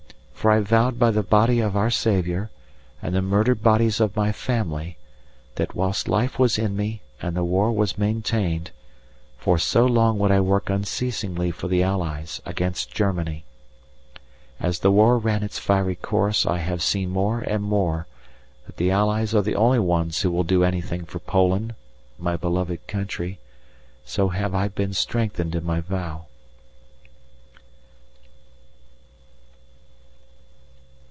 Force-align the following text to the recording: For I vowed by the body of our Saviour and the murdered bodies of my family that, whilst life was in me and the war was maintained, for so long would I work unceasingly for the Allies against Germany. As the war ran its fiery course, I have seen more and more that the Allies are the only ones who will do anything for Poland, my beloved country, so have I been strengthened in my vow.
For 0.33 0.49
I 0.49 0.59
vowed 0.61 0.97
by 0.97 1.11
the 1.11 1.21
body 1.21 1.59
of 1.59 1.77
our 1.77 1.91
Saviour 1.91 2.49
and 2.99 3.13
the 3.13 3.21
murdered 3.21 3.61
bodies 3.61 3.99
of 3.99 4.15
my 4.15 4.31
family 4.31 4.97
that, 5.53 5.75
whilst 5.75 6.07
life 6.07 6.39
was 6.39 6.57
in 6.57 6.75
me 6.75 7.03
and 7.21 7.35
the 7.37 7.43
war 7.43 7.71
was 7.71 7.95
maintained, 7.95 8.71
for 9.37 9.59
so 9.59 9.85
long 9.85 10.17
would 10.17 10.31
I 10.31 10.39
work 10.39 10.67
unceasingly 10.71 11.51
for 11.51 11.67
the 11.67 11.83
Allies 11.83 12.41
against 12.43 12.91
Germany. 12.91 13.45
As 14.59 14.79
the 14.79 14.89
war 14.89 15.19
ran 15.19 15.43
its 15.43 15.59
fiery 15.59 15.93
course, 15.97 16.43
I 16.47 16.57
have 16.57 16.81
seen 16.81 17.11
more 17.11 17.41
and 17.41 17.63
more 17.63 18.07
that 18.65 18.77
the 18.77 18.89
Allies 18.89 19.35
are 19.35 19.43
the 19.43 19.55
only 19.55 19.77
ones 19.77 20.23
who 20.23 20.31
will 20.31 20.43
do 20.43 20.63
anything 20.63 21.05
for 21.05 21.19
Poland, 21.19 21.75
my 22.17 22.35
beloved 22.35 22.87
country, 22.87 23.37
so 24.05 24.29
have 24.29 24.55
I 24.55 24.69
been 24.69 24.93
strengthened 24.95 25.53
in 25.53 25.63
my 25.63 25.81
vow. 25.81 26.25